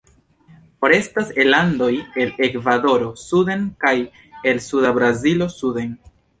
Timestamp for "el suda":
4.53-4.97